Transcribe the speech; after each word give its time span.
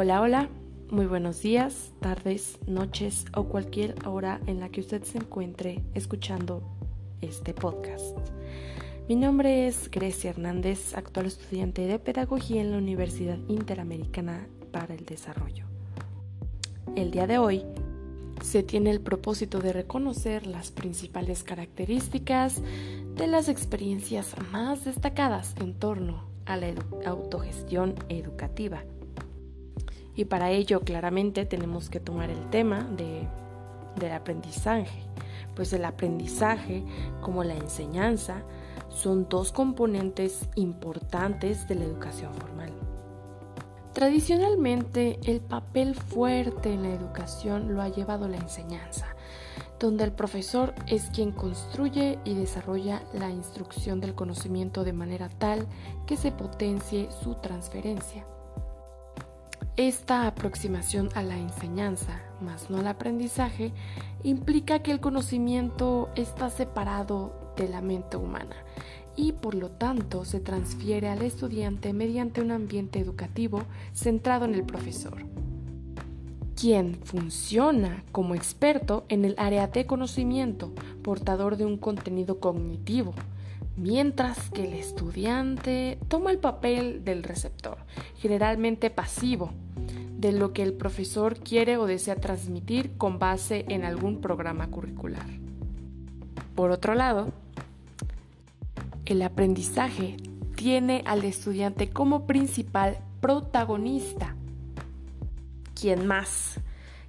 Hola, 0.00 0.20
hola, 0.20 0.48
muy 0.92 1.06
buenos 1.06 1.42
días, 1.42 1.90
tardes, 1.98 2.60
noches 2.68 3.24
o 3.34 3.48
cualquier 3.48 3.96
hora 4.06 4.40
en 4.46 4.60
la 4.60 4.68
que 4.68 4.80
usted 4.80 5.02
se 5.02 5.18
encuentre 5.18 5.82
escuchando 5.92 6.62
este 7.20 7.52
podcast. 7.52 8.16
Mi 9.08 9.16
nombre 9.16 9.66
es 9.66 9.90
Grecia 9.90 10.30
Hernández, 10.30 10.94
actual 10.94 11.26
estudiante 11.26 11.88
de 11.88 11.98
Pedagogía 11.98 12.60
en 12.60 12.70
la 12.70 12.78
Universidad 12.78 13.38
Interamericana 13.48 14.46
para 14.70 14.94
el 14.94 15.04
Desarrollo. 15.04 15.64
El 16.94 17.10
día 17.10 17.26
de 17.26 17.38
hoy 17.38 17.64
se 18.40 18.62
tiene 18.62 18.92
el 18.92 19.00
propósito 19.00 19.58
de 19.58 19.72
reconocer 19.72 20.46
las 20.46 20.70
principales 20.70 21.42
características 21.42 22.62
de 23.16 23.26
las 23.26 23.48
experiencias 23.48 24.36
más 24.52 24.84
destacadas 24.84 25.56
en 25.60 25.74
torno 25.74 26.22
a 26.46 26.56
la 26.56 26.72
autogestión 27.04 27.96
educativa. 28.08 28.84
Y 30.18 30.24
para 30.24 30.50
ello 30.50 30.80
claramente 30.80 31.46
tenemos 31.46 31.88
que 31.90 32.00
tomar 32.00 32.28
el 32.28 32.50
tema 32.50 32.82
de, 32.82 33.28
del 34.00 34.10
aprendizaje, 34.10 35.04
pues 35.54 35.72
el 35.72 35.84
aprendizaje 35.84 36.82
como 37.20 37.44
la 37.44 37.54
enseñanza 37.54 38.42
son 38.88 39.28
dos 39.28 39.52
componentes 39.52 40.48
importantes 40.56 41.68
de 41.68 41.76
la 41.76 41.84
educación 41.84 42.34
formal. 42.34 42.72
Tradicionalmente, 43.92 45.20
el 45.24 45.40
papel 45.40 45.94
fuerte 45.94 46.72
en 46.72 46.82
la 46.82 46.90
educación 46.90 47.72
lo 47.72 47.80
ha 47.80 47.88
llevado 47.88 48.26
la 48.26 48.38
enseñanza, 48.38 49.06
donde 49.78 50.02
el 50.02 50.10
profesor 50.10 50.74
es 50.88 51.10
quien 51.10 51.30
construye 51.30 52.18
y 52.24 52.34
desarrolla 52.34 53.04
la 53.12 53.30
instrucción 53.30 54.00
del 54.00 54.16
conocimiento 54.16 54.82
de 54.82 54.94
manera 54.94 55.28
tal 55.28 55.68
que 56.08 56.16
se 56.16 56.32
potencie 56.32 57.08
su 57.22 57.36
transferencia. 57.36 58.26
Esta 59.78 60.26
aproximación 60.26 61.08
a 61.14 61.22
la 61.22 61.38
enseñanza, 61.38 62.20
más 62.40 62.68
no 62.68 62.78
al 62.78 62.88
aprendizaje, 62.88 63.70
implica 64.24 64.80
que 64.80 64.90
el 64.90 64.98
conocimiento 64.98 66.08
está 66.16 66.50
separado 66.50 67.52
de 67.56 67.68
la 67.68 67.80
mente 67.80 68.16
humana 68.16 68.56
y 69.14 69.30
por 69.30 69.54
lo 69.54 69.70
tanto 69.70 70.24
se 70.24 70.40
transfiere 70.40 71.08
al 71.08 71.22
estudiante 71.22 71.92
mediante 71.92 72.40
un 72.40 72.50
ambiente 72.50 72.98
educativo 72.98 73.62
centrado 73.92 74.46
en 74.46 74.56
el 74.56 74.64
profesor, 74.64 75.18
quien 76.56 76.96
funciona 77.04 78.02
como 78.10 78.34
experto 78.34 79.04
en 79.08 79.24
el 79.24 79.36
área 79.38 79.68
de 79.68 79.86
conocimiento, 79.86 80.72
portador 81.04 81.56
de 81.56 81.66
un 81.66 81.78
contenido 81.78 82.40
cognitivo, 82.40 83.14
mientras 83.78 84.50
que 84.50 84.64
el 84.64 84.74
estudiante 84.74 85.98
toma 86.08 86.32
el 86.32 86.38
papel 86.38 87.04
del 87.04 87.22
receptor, 87.22 87.78
generalmente 88.16 88.90
pasivo, 88.90 89.52
de 90.16 90.32
lo 90.32 90.52
que 90.52 90.64
el 90.64 90.72
profesor 90.72 91.38
quiere 91.38 91.76
o 91.76 91.86
desea 91.86 92.16
transmitir 92.16 92.96
con 92.96 93.20
base 93.20 93.64
en 93.68 93.84
algún 93.84 94.20
programa 94.20 94.66
curricular. 94.68 95.26
Por 96.56 96.72
otro 96.72 96.94
lado, 96.94 97.32
el 99.06 99.22
aprendizaje 99.22 100.16
tiene 100.56 101.04
al 101.06 101.24
estudiante 101.24 101.88
como 101.88 102.26
principal 102.26 102.98
protagonista. 103.20 104.34
Quien 105.80 106.08
más 106.08 106.58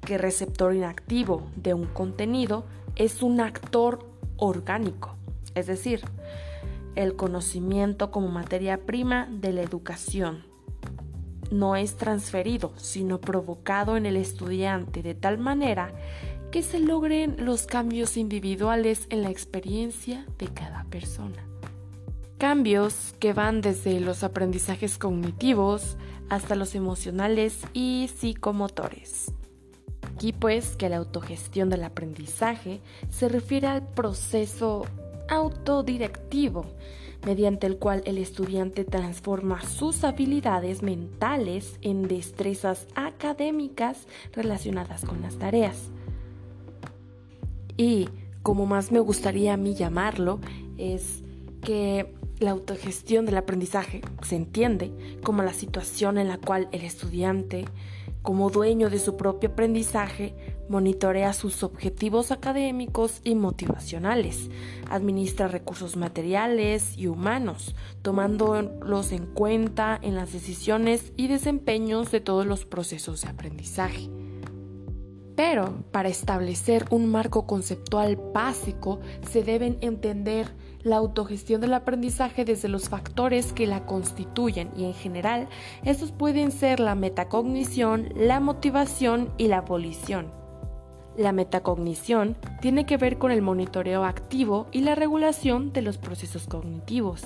que 0.00 0.16
receptor 0.16 0.74
inactivo 0.74 1.46
de 1.56 1.74
un 1.74 1.84
contenido 1.84 2.64
es 2.96 3.22
un 3.22 3.40
actor 3.40 4.08
orgánico, 4.38 5.14
es 5.54 5.66
decir, 5.66 6.00
el 6.96 7.16
conocimiento 7.16 8.10
como 8.10 8.28
materia 8.28 8.86
prima 8.86 9.28
de 9.30 9.52
la 9.52 9.62
educación. 9.62 10.44
No 11.50 11.76
es 11.76 11.96
transferido, 11.96 12.72
sino 12.76 13.20
provocado 13.20 13.96
en 13.96 14.06
el 14.06 14.16
estudiante 14.16 15.02
de 15.02 15.14
tal 15.14 15.38
manera 15.38 15.92
que 16.50 16.62
se 16.62 16.78
logren 16.78 17.36
los 17.38 17.66
cambios 17.66 18.16
individuales 18.16 19.06
en 19.10 19.22
la 19.22 19.30
experiencia 19.30 20.24
de 20.38 20.46
cada 20.48 20.84
persona. 20.84 21.44
Cambios 22.38 23.14
que 23.18 23.32
van 23.32 23.60
desde 23.60 24.00
los 24.00 24.22
aprendizajes 24.22 24.98
cognitivos 24.98 25.96
hasta 26.28 26.54
los 26.54 26.74
emocionales 26.74 27.58
y 27.72 28.08
psicomotores. 28.14 29.32
Aquí 30.14 30.32
pues 30.32 30.76
que 30.76 30.88
la 30.88 30.98
autogestión 30.98 31.70
del 31.70 31.82
aprendizaje 31.84 32.80
se 33.10 33.28
refiere 33.28 33.66
al 33.66 33.86
proceso 33.88 34.86
autodirectivo 35.28 36.66
mediante 37.24 37.66
el 37.66 37.78
cual 37.78 38.02
el 38.04 38.18
estudiante 38.18 38.84
transforma 38.84 39.62
sus 39.62 40.04
habilidades 40.04 40.82
mentales 40.82 41.78
en 41.80 42.06
destrezas 42.06 42.86
académicas 42.94 44.06
relacionadas 44.32 45.04
con 45.04 45.22
las 45.22 45.36
tareas. 45.36 45.90
Y 47.76 48.08
como 48.42 48.66
más 48.66 48.92
me 48.92 49.00
gustaría 49.00 49.54
a 49.54 49.56
mí 49.56 49.74
llamarlo, 49.74 50.38
es 50.76 51.22
que 51.62 52.14
la 52.38 52.50
autogestión 52.50 53.24
del 53.24 53.36
aprendizaje 53.36 54.02
se 54.22 54.36
entiende 54.36 54.92
como 55.22 55.42
la 55.42 55.52
situación 55.52 56.18
en 56.18 56.28
la 56.28 56.38
cual 56.38 56.68
el 56.72 56.82
estudiante, 56.82 57.64
como 58.22 58.50
dueño 58.50 58.90
de 58.90 58.98
su 58.98 59.16
propio 59.16 59.50
aprendizaje, 59.50 60.34
monitorea 60.74 61.32
sus 61.32 61.62
objetivos 61.62 62.32
académicos 62.32 63.20
y 63.22 63.36
motivacionales, 63.36 64.50
administra 64.90 65.46
recursos 65.46 65.94
materiales 65.94 66.98
y 66.98 67.06
humanos, 67.06 67.76
tomándolos 68.02 69.12
en 69.12 69.26
cuenta 69.26 69.96
en 70.02 70.16
las 70.16 70.32
decisiones 70.32 71.12
y 71.16 71.28
desempeños 71.28 72.10
de 72.10 72.20
todos 72.20 72.44
los 72.44 72.64
procesos 72.64 73.22
de 73.22 73.28
aprendizaje. 73.28 74.10
Pero 75.36 75.84
para 75.92 76.08
establecer 76.08 76.86
un 76.90 77.06
marco 77.06 77.46
conceptual 77.46 78.16
básico 78.16 78.98
se 79.30 79.44
deben 79.44 79.78
entender 79.80 80.48
la 80.82 80.96
autogestión 80.96 81.60
del 81.60 81.74
aprendizaje 81.74 82.44
desde 82.44 82.68
los 82.68 82.88
factores 82.88 83.52
que 83.52 83.68
la 83.68 83.86
constituyen 83.86 84.72
y 84.76 84.86
en 84.86 84.94
general 84.94 85.48
estos 85.84 86.10
pueden 86.10 86.50
ser 86.50 86.80
la 86.80 86.96
metacognición, 86.96 88.08
la 88.16 88.40
motivación 88.40 89.32
y 89.38 89.46
la 89.46 89.60
volición. 89.60 90.43
La 91.16 91.32
metacognición 91.32 92.36
tiene 92.60 92.86
que 92.86 92.96
ver 92.96 93.18
con 93.18 93.30
el 93.30 93.42
monitoreo 93.42 94.04
activo 94.04 94.66
y 94.72 94.80
la 94.80 94.94
regulación 94.94 95.72
de 95.72 95.82
los 95.82 95.98
procesos 95.98 96.46
cognitivos 96.46 97.22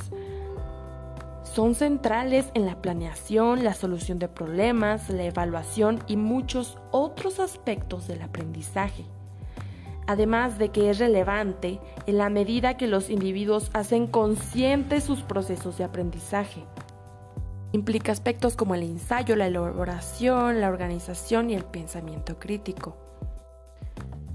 son 1.58 1.74
centrales 1.74 2.50
en 2.54 2.66
la 2.66 2.80
planeación, 2.80 3.64
la 3.64 3.74
solución 3.74 4.20
de 4.20 4.28
problemas, 4.28 5.08
la 5.08 5.24
evaluación 5.24 5.98
y 6.06 6.16
muchos 6.16 6.78
otros 6.92 7.40
aspectos 7.40 8.06
del 8.06 8.22
aprendizaje. 8.22 9.04
Además 10.06 10.58
de 10.58 10.68
que 10.68 10.88
es 10.88 11.00
relevante 11.00 11.80
en 12.06 12.18
la 12.18 12.30
medida 12.30 12.76
que 12.76 12.86
los 12.86 13.10
individuos 13.10 13.70
hacen 13.72 14.06
conscientes 14.06 15.02
sus 15.02 15.22
procesos 15.22 15.78
de 15.78 15.84
aprendizaje. 15.84 16.62
Implica 17.72 18.12
aspectos 18.12 18.54
como 18.54 18.76
el 18.76 18.84
ensayo, 18.84 19.34
la 19.34 19.48
elaboración, 19.48 20.60
la 20.60 20.68
organización 20.68 21.50
y 21.50 21.54
el 21.54 21.64
pensamiento 21.64 22.38
crítico. 22.38 23.07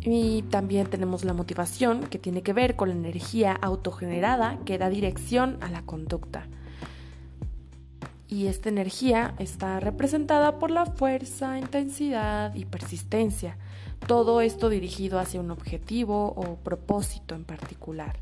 Y 0.06 0.41
también 0.44 0.88
tenemos 0.88 1.24
la 1.24 1.34
motivación, 1.34 2.02
que 2.02 2.19
tiene 2.19 2.44
que 2.44 2.53
ver 2.53 2.75
con 2.75 2.90
la 2.90 2.96
energía 2.96 3.53
autogenerada 3.53 4.59
que 4.66 4.78
da 4.78 4.90
dirección 4.90 5.58
a 5.62 5.69
la 5.69 5.81
conducta 5.84 6.47
y 8.34 8.47
esta 8.47 8.69
energía 8.69 9.36
está 9.38 9.80
representada 9.80 10.58
por 10.58 10.72
la 10.72 10.88
fuerza, 10.88 11.59
intensidad 11.59 12.56
y 12.56 12.66
persistencia. 12.66 13.58
Todo 14.08 14.41
esto 14.41 14.69
dirigido 14.69 15.19
hacia 15.19 15.40
un 15.40 15.52
objetivo 15.52 16.34
o 16.35 16.56
propósito 16.56 17.35
en 17.35 17.46
particular. 17.46 18.16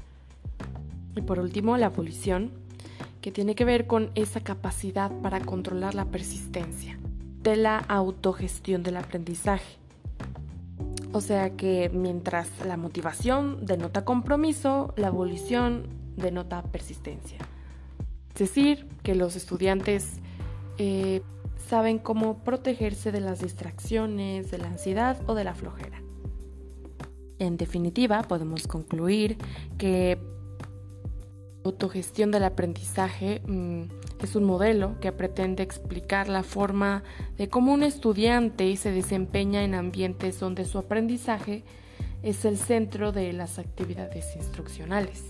Y 1.16 1.22
por 1.22 1.40
último, 1.40 1.78
la 1.78 1.88
volición, 1.88 2.52
que 3.22 3.32
tiene 3.32 3.56
que 3.56 3.64
ver 3.64 3.88
con 3.88 4.12
esa 4.16 4.42
capacidad 4.42 5.12
para 5.22 5.40
controlar 5.40 5.96
la 5.96 6.06
persistencia 6.06 7.00
de 7.42 7.56
la 7.56 7.78
autogestión 7.78 8.84
del 8.84 8.98
aprendizaje. 8.98 9.81
O 11.14 11.20
sea 11.20 11.58
que 11.58 11.90
mientras 11.94 12.48
la 12.66 12.78
motivación 12.78 13.66
denota 13.66 14.06
compromiso, 14.06 14.94
la 14.96 15.10
volición 15.10 15.88
denota 16.16 16.64
persistencia. 16.64 17.38
Es 18.34 18.40
decir, 18.40 18.88
que 19.04 19.16
los 19.16 19.36
estudiantes 19.36 20.22
eh, 20.78 21.22
saben 21.68 22.00
cómo 22.00 22.44
protegerse 22.44 23.12
de 23.12 23.20
las 23.20 23.42
distracciones, 23.42 24.52
de 24.52 24.58
la 24.58 24.68
ansiedad 24.68 25.18
o 25.28 25.36
de 25.36 25.44
la 25.44 25.54
flojera. 25.54 26.02
En 27.40 27.58
definitiva, 27.58 28.22
podemos 28.24 28.68
concluir 28.68 29.38
que 29.78 30.18
autogestión 31.66 32.32
del 32.32 32.44
aprendizaje 32.44 33.42
mm, 33.46 33.84
es 34.26 34.36
un 34.36 34.44
modelo 34.44 35.00
que 35.00 35.12
pretende 35.12 35.64
explicar 35.64 36.30
la 36.30 36.44
forma 36.44 37.04
de 37.38 37.50
cómo 37.50 37.74
un 37.74 37.84
estudiante 37.84 38.76
se 38.76 38.92
desempeña 38.92 39.64
en 39.64 39.76
ambientes 39.76 40.40
donde 40.40 40.66
su 40.66 40.78
aprendizaje 40.78 41.64
es 42.24 42.46
el 42.46 42.58
centro 42.58 43.12
de 43.12 43.34
las 43.34 43.60
actividades 43.60 44.36
instruccionales. 44.36 45.24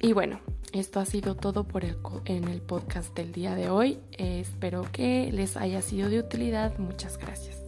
Y 0.00 0.12
bueno, 0.12 0.40
Esto 0.74 0.98
ha 0.98 1.04
sido 1.06 1.36
todo 1.36 1.62
por 1.62 1.84
el, 1.84 1.96
en 2.24 2.48
el 2.48 2.60
podcast 2.60 3.14
del 3.16 3.30
día 3.30 3.54
de 3.54 3.70
hoy. 3.70 4.00
espero 4.18 4.82
que 4.90 5.30
les 5.30 5.56
haya 5.56 5.80
sido 5.82 6.10
de 6.10 6.18
utilidad. 6.18 6.76
Muchas 6.78 7.16
gracias. 7.16 7.62